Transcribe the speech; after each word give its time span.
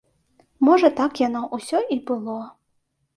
Можа 0.67 0.89
так 0.99 1.19
яно 1.27 1.41
ўсё 1.57 1.83
і 1.97 1.99
было. 2.09 2.39